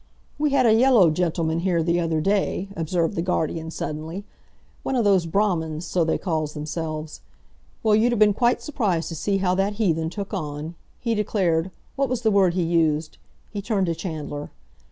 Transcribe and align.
"We 0.39 0.49
had 0.49 0.65
a 0.65 0.73
yellow 0.73 1.11
gentleman 1.11 1.59
here 1.59 1.83
the 1.83 1.99
other 1.99 2.21
day," 2.21 2.69
observed 2.75 3.15
the 3.15 3.21
guardian 3.21 3.69
suddenly; 3.69 4.23
"one 4.81 4.95
of 4.95 5.03
those 5.03 5.27
Brahmins—so 5.27 6.03
they 6.03 6.17
calls 6.17 6.55
themselves. 6.55 7.21
Well, 7.83 7.95
you'd 7.95 8.11
a 8.11 8.15
been 8.15 8.33
quite 8.33 8.63
surprised 8.63 9.09
to 9.09 9.15
see 9.15 9.37
how 9.37 9.53
that 9.53 9.73
heathen 9.73 10.09
took 10.09 10.33
on! 10.33 10.73
He 10.99 11.13
declared—what 11.13 12.09
was 12.09 12.21
the 12.23 12.31
word 12.31 12.55
he 12.55 12.63
used?"—he 12.63 13.61
turned 13.61 13.85
to 13.85 13.93
Chandler. 13.93 14.49